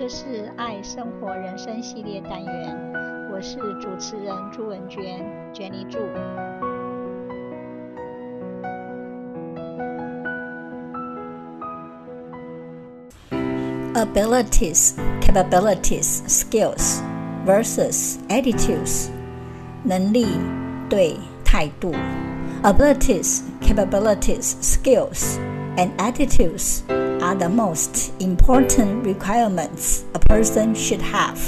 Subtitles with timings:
[0.00, 2.74] 这是爱生活人生系列单元，
[3.30, 5.22] 我是主持人朱文娟
[5.52, 5.98] 娟妮助。
[13.92, 17.02] Abilities, capabilities, skills
[17.44, 19.10] versus attitudes.
[19.84, 20.28] 能力
[20.88, 21.14] 对
[21.44, 21.92] 态度。
[22.62, 25.38] Abilities, capabilities, skills,
[25.76, 31.38] and attitudes are the most important requirements a person should have.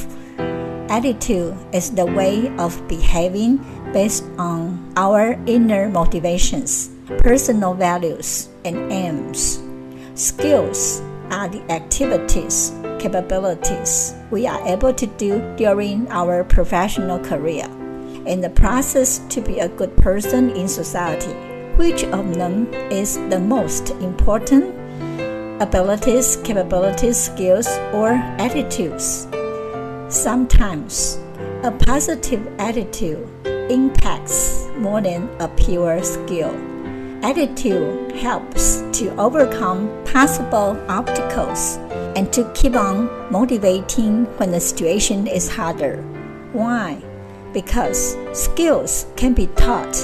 [0.91, 3.59] Attitude is the way of behaving
[3.93, 9.63] based on our inner motivations, personal values, and aims.
[10.15, 17.65] Skills are the activities, capabilities we are able to do during our professional career
[18.27, 21.52] in the process to be a good person in society.
[21.83, 24.71] Which of them is the most important?
[25.61, 29.27] Abilities, capabilities, skills, or attitudes?
[30.09, 31.19] Sometimes
[31.65, 33.27] a positive attitude
[33.69, 36.55] impacts more than a pure skill.
[37.25, 41.79] Attitude helps to overcome possible obstacles
[42.15, 45.97] and to keep on motivating when the situation is harder.
[46.53, 47.03] Why?
[47.53, 49.97] Because skills can be taught,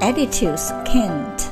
[0.00, 1.50] attitudes can't.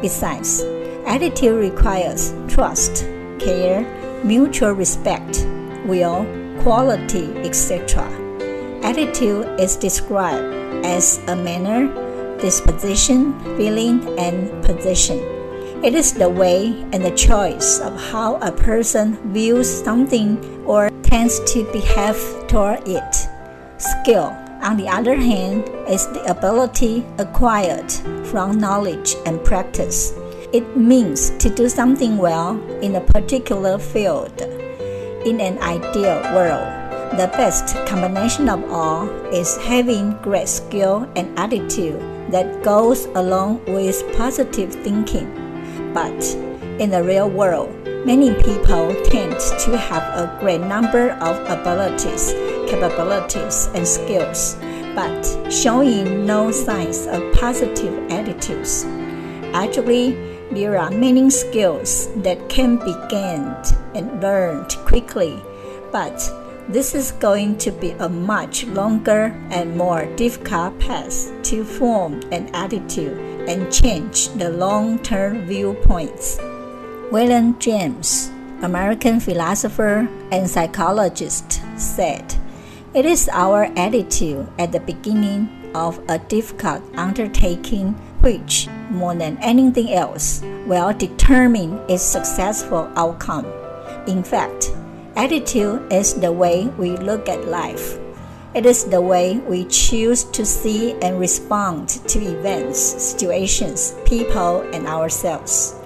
[0.00, 0.62] Besides,
[1.06, 3.04] attitude requires trust,
[3.38, 3.84] care,
[4.24, 5.46] mutual respect,
[5.86, 6.26] will,
[6.62, 8.04] quality, etc.
[8.82, 11.88] Attitude is described as a manner,
[12.38, 15.18] disposition, feeling, and position.
[15.82, 21.40] It is the way and the choice of how a person views something or tends
[21.52, 23.28] to behave toward it.
[23.78, 27.90] Skill, on the other hand, is the ability acquired
[28.26, 30.12] from knowledge and practice.
[30.52, 34.40] It means to do something well in a particular field.
[35.24, 36.66] In an ideal world,
[37.18, 42.00] the best combination of all is having great skill and attitude
[42.30, 45.28] that goes along with positive thinking.
[45.92, 46.22] But
[46.78, 47.74] in the real world,
[48.06, 52.32] many people tend to have a great number of abilities,
[52.70, 54.56] capabilities, and skills,
[54.94, 55.20] but
[55.50, 58.84] showing no signs of positive attitudes.
[59.52, 60.12] Actually,
[60.52, 65.42] there are many skills that can be gained and learned quickly,
[65.92, 66.18] but
[66.68, 72.48] this is going to be a much longer and more difficult path to form an
[72.54, 76.38] attitude and change the long term viewpoints.
[77.10, 78.30] William James,
[78.62, 82.39] American philosopher and psychologist, said,
[82.92, 89.92] It is our attitude at the beginning of a difficult undertaking which, more than anything
[89.94, 93.46] else, will determine its successful outcome.
[94.08, 94.74] In fact,
[95.14, 97.96] attitude is the way we look at life.
[98.54, 104.88] It is the way we choose to see and respond to events, situations, people, and
[104.88, 105.76] ourselves.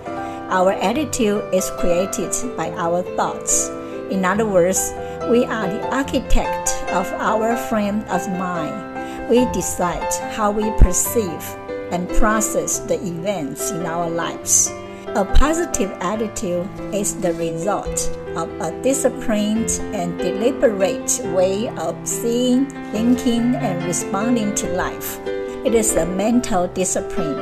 [0.49, 3.69] Our attitude is created by our thoughts.
[4.09, 4.95] In other words,
[5.31, 9.29] we are the architect of our frame of mind.
[9.31, 11.43] We decide how we perceive
[11.91, 14.71] and process the events in our lives.
[15.17, 23.55] A positive attitude is the result of a disciplined and deliberate way of seeing, thinking,
[23.55, 25.19] and responding to life.
[25.65, 27.39] It is a mental discipline.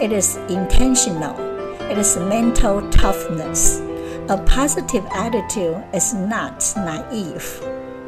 [0.00, 1.36] It is intentional.
[1.90, 3.85] It is mental toughness.
[4.28, 7.62] A positive attitude is not naive.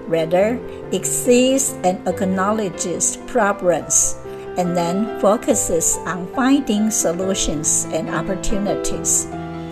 [0.09, 0.59] Rather,
[0.91, 4.17] it sees and acknowledges problems
[4.57, 9.27] and then focuses on finding solutions and opportunities.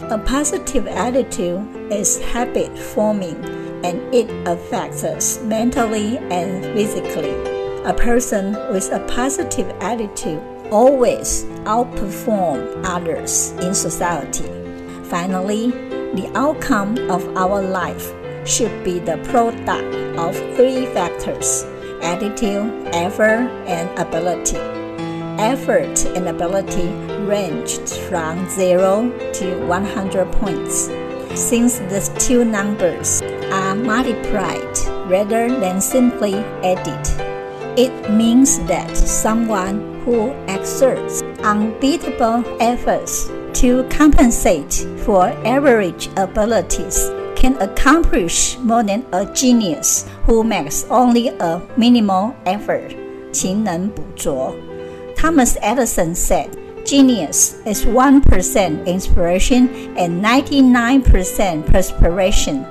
[0.08, 3.44] A positive attitude is habit forming
[3.84, 7.34] and it affects us mentally and physically.
[7.82, 14.46] A person with a positive attitude always outperforms others in society.
[15.10, 18.12] Finally, the outcome of our life
[18.46, 21.64] should be the product of three factors
[22.02, 24.58] attitude, effort, and ability.
[25.42, 26.88] Effort and ability
[27.26, 30.88] ranged from 0 to 100 points.
[31.34, 34.78] Since these two numbers are multiplied
[35.10, 37.04] rather than simply added,
[37.78, 48.57] it means that someone who exerts unbeatable efforts to compensate for average abilities can accomplish
[48.59, 52.95] more than a genius who makes only a minimal effort.
[53.31, 54.53] 勤能补拙.
[55.15, 56.49] Thomas Edison said,
[56.85, 62.63] Genius is 1% inspiration and 99% perspiration.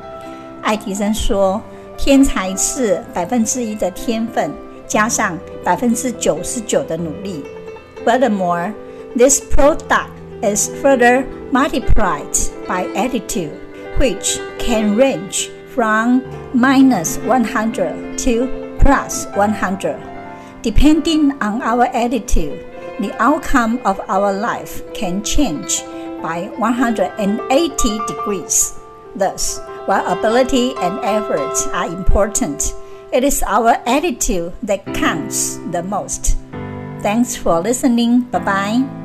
[0.62, 4.51] 爱迪生说：“天才是百分之一的天分
[4.87, 7.45] 加上百分之九十九的努力。”
[8.05, 8.73] Furthermore,
[9.17, 10.11] this product
[10.44, 12.36] is further multiplied
[12.68, 13.54] by attitude,
[13.98, 16.24] which can range from
[16.54, 20.02] minus 100 to plus 100.
[20.62, 22.66] Depending on our attitude,
[23.00, 25.84] the outcome of our life can change
[26.22, 28.80] by 180 degrees.
[29.16, 32.74] Thus, while ability and effort are important,
[33.12, 36.38] it is our attitude that counts the most.
[37.02, 38.22] Thanks for listening.
[38.32, 39.05] Bye bye.